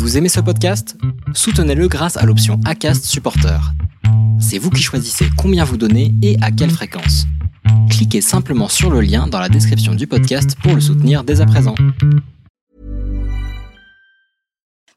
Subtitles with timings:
[0.00, 0.96] Vous aimez ce podcast?
[1.34, 3.60] Soutenez-le grâce à l'option ACAST Supporter.
[4.40, 7.26] C'est vous qui choisissez combien vous donnez et à quelle fréquence.
[7.90, 11.46] Cliquez simplement sur le lien dans la description du podcast pour le soutenir dès à
[11.46, 11.74] présent.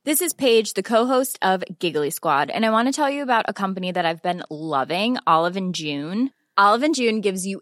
[0.05, 3.43] This is Paige, the co-host of Giggly Squad, and I want to tell you about
[3.49, 6.29] a company that I've been loving, Olive and June.
[6.57, 7.61] Olive and June gives you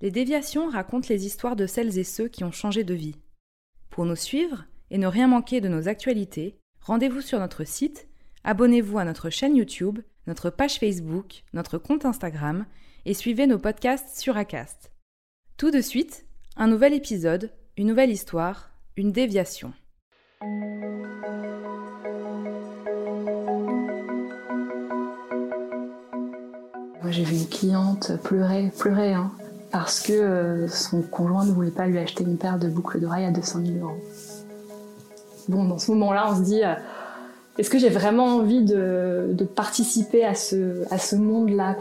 [0.00, 3.16] Les déviations racontent les histoires de celles et ceux qui ont changé de vie.
[3.90, 8.06] Pour nous suivre et ne rien manquer de nos actualités, rendez-vous sur notre site,
[8.44, 12.66] abonnez-vous à notre chaîne YouTube, notre page Facebook, notre compte Instagram
[13.04, 14.92] et suivez nos podcasts sur Acast.
[15.56, 19.72] Tout de suite, un nouvel épisode, une nouvelle histoire, une déviation.
[27.02, 29.30] Moi, j'ai vu une cliente pleurer, pleurer, hein,
[29.70, 33.26] parce que euh, son conjoint ne voulait pas lui acheter une paire de boucles d'oreilles
[33.26, 34.00] à 200 000 euros.
[35.48, 36.74] Bon, dans ce moment-là, on se dit, euh,
[37.58, 41.76] est-ce que j'ai vraiment envie de, participer à ce, monde-là,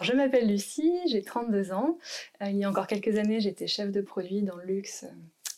[0.00, 1.98] Je m'appelle Lucie, j'ai 32 ans.
[2.40, 5.04] Euh, il y a encore quelques années, j'étais chef de produit dans le luxe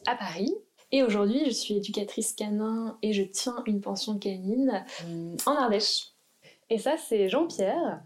[0.07, 0.55] à Paris.
[0.91, 6.13] Et aujourd'hui, je suis éducatrice canin et je tiens une pension canine euh, en Ardèche.
[6.71, 8.03] Et ça, c'est Jean-Pierre,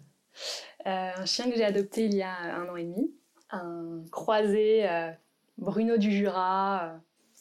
[0.87, 3.13] euh, un chien que j'ai adopté il y a un an et demi.
[3.51, 5.11] Un croisé euh,
[5.59, 6.95] Bruno du Jura,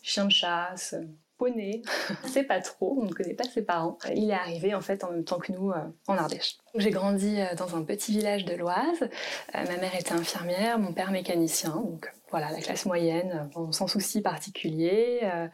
[0.03, 0.95] chien de chasse,
[1.37, 1.81] poney.
[2.27, 3.97] c'est pas trop, on ne connaît pas ses parents.
[4.15, 5.71] Il est arrivé en fait en même temps que nous
[6.07, 6.57] en Ardèche.
[6.75, 9.09] J'ai grandi dans un petit village de l'Oise.
[9.53, 15.19] ma mère était infirmière, mon père mécanicien, donc voilà, la classe moyenne, sans souci particulier.
[15.23, 15.47] Euh,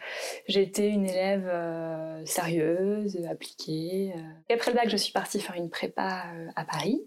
[0.47, 4.13] j'ai été une élève euh, sérieuse, appliquée.
[4.15, 4.19] Euh.
[4.49, 6.23] Et après le bac, je suis partie faire une prépa
[6.55, 7.01] à Paris,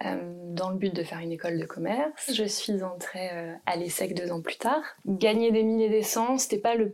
[0.00, 2.32] dans le but de faire une école de commerce.
[2.32, 3.30] Je suis entrée
[3.66, 4.82] à l'ESSEC deux ans plus tard.
[5.06, 6.92] Gagner des milliers des cents, c'était pas le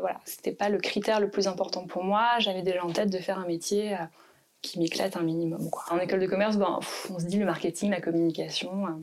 [0.00, 0.20] voilà,
[0.58, 2.26] pas le critère le plus important pour moi.
[2.38, 3.96] J'avais déjà en tête de faire un métier
[4.62, 5.70] qui m'éclate un minimum.
[5.90, 6.80] En école de commerce, ben,
[7.10, 8.96] on se dit le marketing, la communication bah,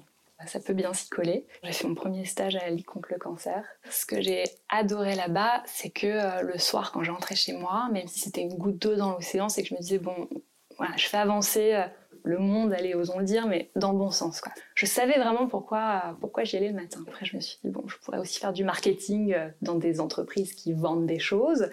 [0.45, 1.47] ça peut bien s'y coller.
[1.63, 3.63] J'ai fait mon premier stage à la Ligue contre le cancer.
[3.89, 8.07] Ce que j'ai adoré là-bas, c'est que euh, le soir, quand j'entrais chez moi, même
[8.07, 10.29] si c'était une goutte d'eau dans l'océan, c'est que je me disais, bon,
[10.77, 11.87] voilà, je fais avancer euh,
[12.23, 14.41] le monde, allez, osons le dire, mais dans le bon sens.
[14.75, 17.03] Je savais vraiment pourquoi, pourquoi j'y allais le matin.
[17.07, 19.99] Après, je me suis dit, bon, je pourrais aussi faire du marketing euh, dans des
[19.99, 21.71] entreprises qui vendent des choses.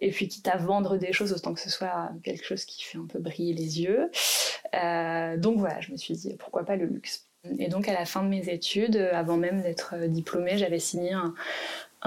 [0.00, 2.98] Et puis, quitte à vendre des choses, autant que ce soit quelque chose qui fait
[2.98, 4.10] un peu briller les yeux.
[5.40, 8.22] donc voilà, je me suis dit, pourquoi pas le luxe et donc à la fin
[8.22, 11.34] de mes études, euh, avant même d'être euh, diplômée, j'avais signé un,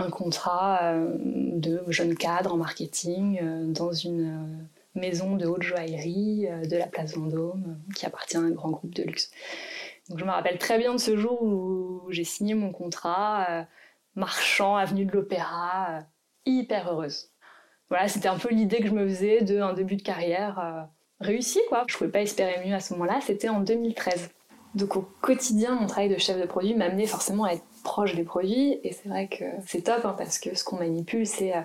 [0.10, 3.40] contrat euh, de jeune cadre en marketing
[3.72, 8.72] dans une maison de haute joaillerie de la place Vendôme qui appartient à un grand
[8.72, 9.32] groupe de luxe.
[10.10, 13.68] Donc je me rappelle très bien de ce jour où j'ai signé mon contrat,
[14.16, 16.00] marchant avenue de l'Opéra,
[16.46, 17.32] hyper heureuse.
[17.90, 20.88] Voilà, c'était un peu l'idée que je me faisais d'un début de carrière
[21.20, 21.86] réussi quoi.
[21.88, 24.32] Je pouvais pas espérer mieux à ce moment-là, c'était en 2013.
[24.76, 28.16] Donc au quotidien, mon travail de chef de produit m'a amené forcément à être proche
[28.16, 31.56] des produits et c'est vrai que c'est top hein, parce que ce qu'on manipule c'est
[31.56, 31.62] euh,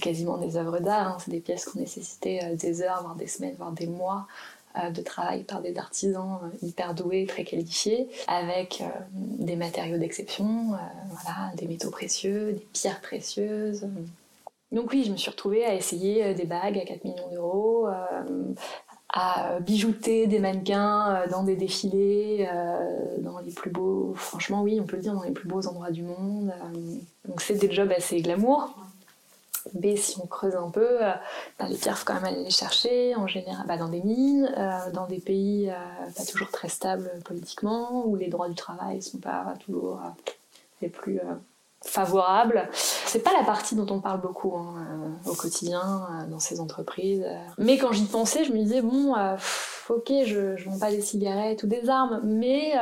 [0.00, 1.16] quasiment des œuvres d'art, hein.
[1.20, 4.26] c'est des pièces qui ont nécessité euh, des heures, voire des semaines, voire des mois
[4.76, 10.72] euh, de travail par des artisans hyper doués, très qualifiés, avec des matériaux d'exception,
[11.54, 13.86] des métaux précieux, des pierres précieuses.
[14.72, 17.86] Donc oui, je me suis retrouvée à essayer des bagues à 4 millions d'euros,
[19.16, 24.80] à bijouter des mannequins euh, dans des défilés, euh, dans les plus beaux, franchement oui,
[24.80, 26.50] on peut le dire, dans les plus beaux endroits du monde.
[26.50, 26.96] Euh,
[27.28, 28.74] donc c'est des jobs assez glamour.
[29.80, 30.98] Mais si on creuse un peu,
[31.58, 34.52] bah, les pierres, faut quand même aller les chercher, en général bah, dans des mines,
[34.92, 35.72] dans des pays
[36.14, 40.02] pas toujours très stables politiquement, où les droits du travail sont pas toujours
[40.82, 41.18] les plus
[41.84, 42.68] favorable.
[42.72, 44.74] C'est pas la partie dont on parle beaucoup hein,
[45.26, 47.24] euh, au quotidien euh, dans ces entreprises.
[47.58, 49.36] Mais quand j'y pensais, je me disais bon, euh,
[49.88, 52.72] ok, je, je vends pas des cigarettes ou des armes, mais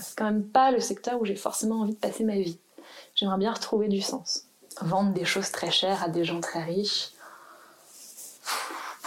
[0.00, 2.58] c'est quand même pas le secteur où j'ai forcément envie de passer ma vie.
[3.14, 4.46] J'aimerais bien retrouver du sens.
[4.80, 7.10] Vendre des choses très chères à des gens très riches.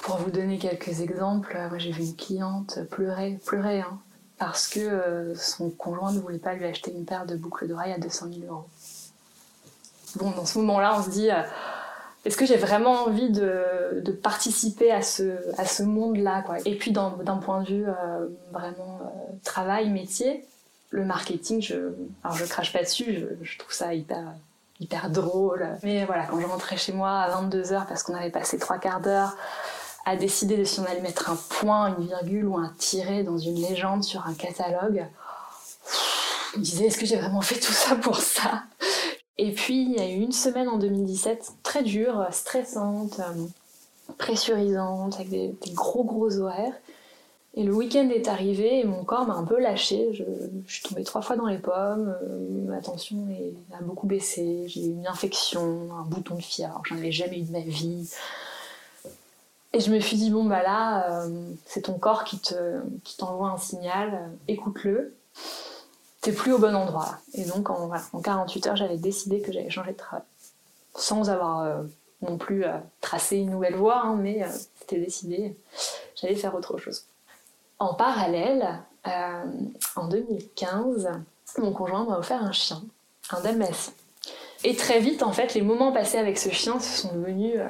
[0.03, 3.99] Pour vous donner quelques exemples, moi j'ai vu une cliente pleurer, pleurer, hein,
[4.37, 7.93] parce que euh, son conjoint ne voulait pas lui acheter une paire de boucles d'oreilles
[7.93, 8.65] à 200 000 euros.
[10.17, 11.41] Bon, dans ce moment-là, on se dit, euh,
[12.25, 17.67] est-ce que j'ai vraiment envie de, participer à ce, monde-là Et puis d'un point de
[17.67, 18.99] vue euh, vraiment
[19.43, 20.45] travail, métier,
[20.89, 21.93] le marketing, je,
[22.23, 24.33] alors je crache pas dessus, je, trouve ça hyper,
[24.79, 25.67] hyper drôle.
[25.83, 29.01] Mais voilà, quand je rentrais chez moi à 22h parce qu'on avait passé trois quarts
[29.01, 29.35] d'heure
[30.05, 33.37] à décider de si on allait mettre un point, une virgule ou un tiret dans
[33.37, 35.05] une légende sur un catalogue,
[36.53, 38.63] je me disais est-ce que j'ai vraiment fait tout ça pour ça?
[39.37, 43.19] Et puis il y a eu une semaine en 2017 très dure, stressante,
[44.17, 46.73] pressurisante, avec des gros gros horaires.
[47.57, 50.09] Et le week-end est arrivé et mon corps m'a un peu lâché.
[50.11, 50.23] Je,
[50.67, 53.25] suis tombée trois fois dans les pommes, euh, ma tension
[53.71, 57.43] a beaucoup baissé, j'ai eu une infection, un bouton de fièvre, j'en avais jamais eu
[57.43, 58.09] de ma vie.
[59.75, 62.39] Et je me suis dit, bon bah là, euh, c'est ton corps qui
[63.17, 65.13] t'envoie un signal, euh, écoute-le,
[66.21, 67.17] t'es plus au bon endroit.
[67.33, 67.91] Et donc en,
[68.21, 70.23] 48 heures, j'avais décidé que j'allais changer de travail.
[70.95, 71.83] Sans avoir
[72.21, 72.63] non plus
[73.01, 74.45] tracé une nouvelle voie, hein, mais
[74.79, 75.57] c'était décidé,
[76.15, 77.03] j'allais faire autre chose.
[77.77, 79.43] En parallèle, euh,
[79.97, 81.09] en 2015,
[81.57, 82.81] mon conjoint m'a offert un chien,
[83.29, 83.91] un dalmatien.
[84.63, 87.67] Et très vite, en fait, les moments passés avec ce chien se sont devenus euh,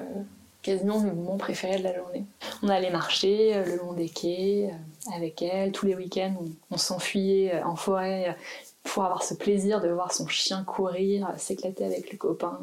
[0.66, 2.26] quasiment mes moments préférés de la journée.
[2.64, 4.72] On allait marcher euh, le long des quais
[5.14, 5.72] avec elle.
[5.72, 6.36] Tous les week-ends,
[6.72, 8.36] on, s'enfuyait en forêt
[8.84, 12.60] pour avoir ce plaisir de voir son chien courir, s'éclater avec les copains.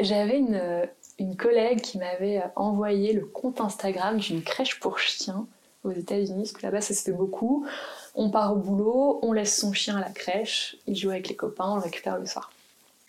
[0.00, 0.88] J'avais une,
[1.18, 5.46] une collègue qui m'avait envoyé le compte Instagram d'une crèche pour chiens
[5.84, 7.66] aux États-Unis, parce que là-bas ça se fait beaucoup.
[8.14, 11.36] On part au boulot, on laisse son chien à la crèche, il joue avec les
[11.36, 12.50] copains, on le récupère le soir.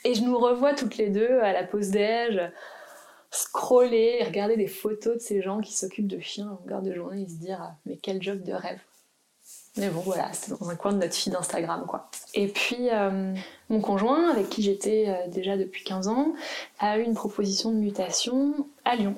[0.04, 2.40] Et je nous revois toutes les deux à la pause déj,
[3.36, 7.24] scroller, regarder des photos de ces gens qui s'occupent de chiens en garde de journée
[7.24, 8.80] et se dire mais quel job de rêve.
[9.78, 12.10] Mais bon voilà, c'est dans un coin de notre feed Instagram quoi.
[12.34, 13.34] Et puis euh,
[13.70, 16.34] mon conjoint, avec qui j'étais euh, déjà depuis 15 ans,
[16.80, 18.54] a eu une proposition de mutation
[18.86, 19.16] à Lyon.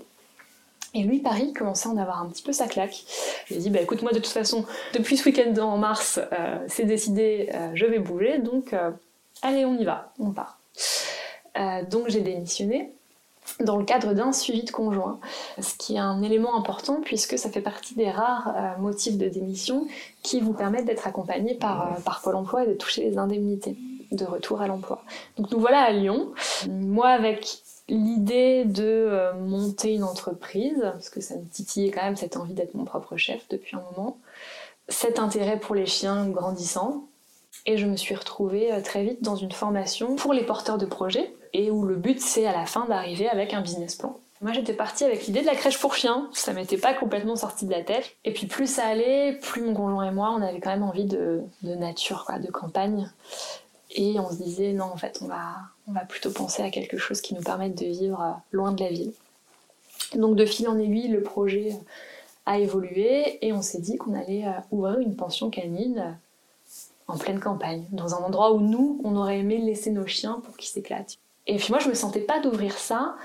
[0.93, 3.03] Et lui, Paris, commençait à en avoir un petit peu sa claque.
[3.51, 6.85] Il dit, bah écoute, moi de toute façon, depuis ce week-end en mars, euh, c'est
[6.85, 8.91] décidé, euh, je vais bouger, donc euh,
[9.41, 10.59] allez, on y va, on part.
[11.89, 12.91] donc j'ai démissionné
[13.59, 15.19] dans le cadre d'un suivi de conjoint,
[15.59, 19.87] ce qui est un élément important puisque ça fait partie des rares motifs de démission
[20.21, 23.75] qui vous permettent d'être accompagné par, par Pôle emploi et de toucher les indemnités
[24.11, 25.03] de retour à l'emploi.
[25.37, 26.31] Donc nous voilà à Lyon,
[26.69, 32.15] moi avec l'idée de euh, monter une entreprise, parce que ça me titillait quand même
[32.15, 34.17] cette envie d'être mon propre chef depuis un moment,
[34.89, 37.06] cet intérêt pour les chiens grandissant,
[37.65, 40.85] et je me suis retrouvée euh, très vite dans une formation pour les porteurs de
[40.85, 44.17] projets, et où le but c'est à la fin d'arriver avec un business plan.
[44.41, 47.65] Moi j'étais partie avec l'idée de la crèche pour chiens, ça m'était pas complètement sorti
[47.65, 48.15] de la tête.
[48.23, 51.05] Et puis plus ça allait, plus mon conjoint et moi on avait quand même envie
[51.05, 53.09] de, nature, de campagne.
[53.91, 55.55] Et on se disait non en fait on va,
[55.87, 58.83] on va plutôt penser à quelque chose qui nous permette de vivre euh, loin de
[58.83, 59.13] la ville.
[60.13, 61.75] Donc de fil en aiguille, le projet
[62.45, 66.11] a évolué et on s'est dit qu'on allait euh, ouvrir une pension canine euh,
[67.07, 70.57] en pleine campagne, dans un endroit où nous, on aurait aimé laisser nos chiens pour
[70.57, 71.17] qu'ils s'éclatent.
[71.45, 73.15] Et puis moi, je me sentais pas d'ouvrir ça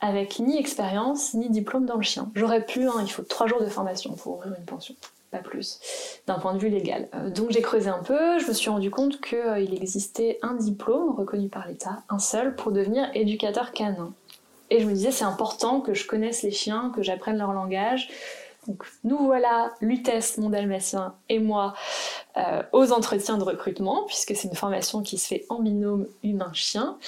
[0.00, 2.30] avec ni expérience ni diplôme dans le chien.
[2.34, 4.94] J'aurais pu, hein, il faut trois jours de formation pour ouvrir une pension
[5.30, 5.78] pas plus,
[6.26, 7.08] d'un point de vue légal.
[7.14, 10.54] Euh, donc j'ai creusé un peu, je me suis rendu compte qu'il euh, existait un
[10.54, 14.14] diplôme reconnu par l'État, un seul, pour devenir éducateur canin.
[14.70, 18.08] Et je me disais, c'est important que je connaisse les chiens, que j'apprenne leur langage.
[19.04, 21.74] Nous voilà, Lutèce, mon dalmatien, et moi,
[22.36, 26.98] euh, aux entretiens de recrutement, puisque c'est une formation qui se fait en binôme humain-chien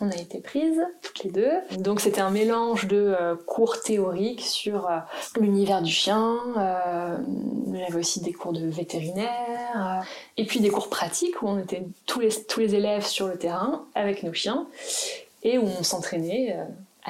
[0.00, 1.50] on a été prises toutes les deux.
[1.78, 4.98] Donc c'était un mélange de euh, cours théoriques sur euh,
[5.40, 7.16] l'univers du chien, euh,
[7.72, 10.04] j'avais aussi des cours de vétérinaire,
[10.36, 13.36] et puis des cours pratiques où on était tous les, tous les élèves sur le
[13.36, 14.66] terrain avec nos chiens
[15.42, 16.56] et où on s'entraînait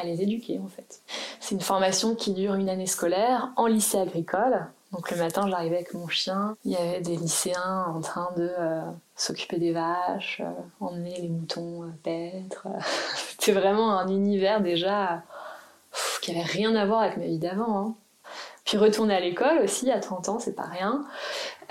[0.00, 1.02] à les éduquer en fait.
[1.40, 4.67] C'est une formation qui dure une année scolaire en lycée agricole.
[4.93, 6.57] Donc le matin, j'arrivais avec mon chien.
[6.64, 8.50] Il y avait des lycéens en train de
[9.19, 10.50] s'occuper des vaches, euh,
[10.81, 12.67] emmener les moutons euh, paître.
[13.31, 15.23] C'était vraiment un univers déjà
[16.23, 17.78] qui avait rien à voir avec ma vie d'avant.
[17.78, 17.95] Hein.
[18.64, 21.05] Puis retourner à l'école aussi à 30 ans, c'est pas rien.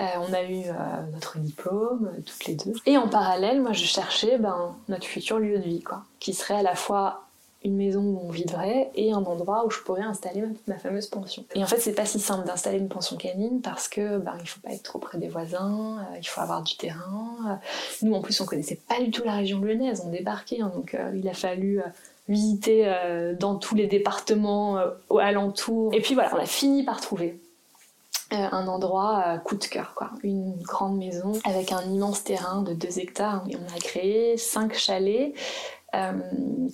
[0.00, 0.64] Euh, on a eu
[1.12, 2.72] notre diplôme, toutes les deux.
[2.86, 6.56] Et en parallèle, moi je cherchais ben, notre futur lieu de vie, quoi, qui serait
[6.56, 7.27] à la fois
[7.64, 11.44] une maison où on vivrait et un endroit où je pourrais installer ma, fameuse pension.
[11.54, 14.48] Et en fait, c'est pas si simple d'installer une pension canine parce que ben, il
[14.48, 17.58] faut pas être trop près des voisins, euh, il faut avoir du terrain.
[18.02, 20.94] Nous, en plus, on connaissait pas du tout la région lyonnaise, on débarquait, hein, donc
[20.94, 21.84] euh, il a fallu euh,
[22.28, 22.94] visiter
[23.40, 24.78] dans tous les départements
[25.18, 25.94] alentours.
[25.94, 27.40] Et puis voilà, on a fini par trouver
[28.30, 30.10] un endroit coup de cœur, quoi.
[30.22, 33.44] Une grande maison avec un immense terrain de 2 hectares.
[33.48, 35.77] Et on a créé 5 chalets euh,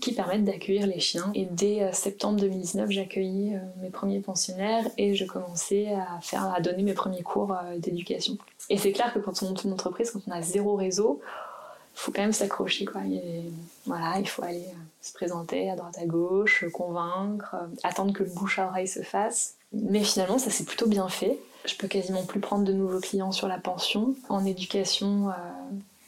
[0.00, 1.30] qui permettent d'accueillir les chiens.
[1.34, 6.20] Et dès euh, septembre 2019, j'ai accueilli euh, mes premiers pensionnaires et je commençais à,
[6.20, 8.36] faire, à donner mes premiers cours d'éducation.
[8.70, 11.20] Et c'est clair que quand on monte une entreprise, quand on a zéro réseau,
[11.94, 12.86] il faut quand même s'accrocher.
[12.86, 13.02] Quoi.
[13.04, 13.20] Il,
[13.86, 14.64] voilà, il faut aller
[15.00, 17.54] se présenter à droite à gauche, convaincre,
[17.84, 19.54] attendre que le bouche à oreille se fasse.
[19.72, 21.38] Mais finalement, ça s'est plutôt bien fait.
[21.66, 24.14] Je peux quasiment plus prendre de nouveaux clients sur la pension.
[24.28, 25.28] En éducation,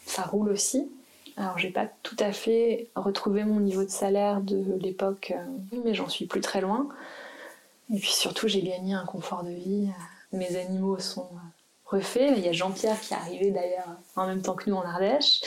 [0.06, 0.88] ça roule aussi.
[1.36, 5.92] Alors j'ai pas tout à fait retrouvé mon niveau de salaire de l'époque, euh, mais
[5.92, 6.88] j'en suis plus très loin.
[7.94, 9.90] Et puis surtout j'ai gagné un confort de vie.
[10.32, 11.48] Mes animaux sont euh,
[11.84, 12.32] refaits.
[12.36, 15.42] Il y a Jean-Pierre qui est arrivé d'ailleurs en même temps que nous en Ardèche.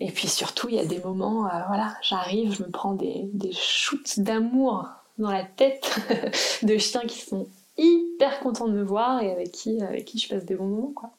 [0.00, 3.28] Et puis surtout il y a des moments, euh, voilà, j'arrive, je me prends des,
[3.32, 4.86] des shoots d'amour
[5.18, 5.98] dans la tête
[6.62, 10.28] de chiens qui sont hyper contents de me voir et avec qui, avec qui je
[10.28, 11.10] passe des bons moments quoi.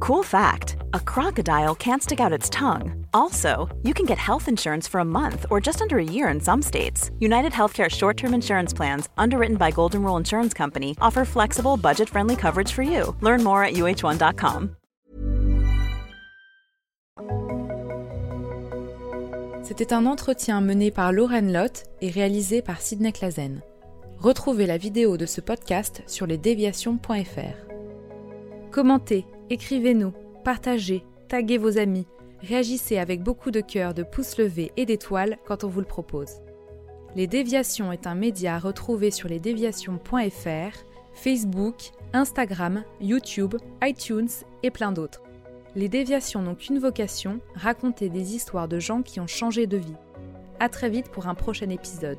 [0.00, 3.06] Cool fact a crocodile can't stick out its tongue.
[3.12, 6.40] Also, you can get health insurance for a month or just under a year in
[6.40, 7.10] some states.
[7.18, 12.08] United Healthcare short term insurance plans, underwritten by Golden Rule Insurance Company, offer flexible, budget
[12.08, 13.14] friendly coverage for you.
[13.20, 14.76] Learn more at uh1.com.
[19.62, 23.62] C'était un entretien mené par Lauren Lott et réalisé par Sidney Clazen.
[24.18, 27.74] Retrouvez la vidéo de ce podcast sur lesdéviations.fr.
[28.70, 32.06] Commentez Écrivez-nous, partagez, taguez vos amis,
[32.40, 36.40] réagissez avec beaucoup de cœur, de pouces levés et d'étoiles quand on vous le propose.
[37.14, 40.78] Les Déviations est un média à retrouver sur lesdéviations.fr,
[41.12, 41.74] Facebook,
[42.12, 44.30] Instagram, YouTube, iTunes
[44.62, 45.22] et plein d'autres.
[45.76, 49.96] Les Déviations n'ont qu'une vocation, raconter des histoires de gens qui ont changé de vie.
[50.58, 52.18] A très vite pour un prochain épisode.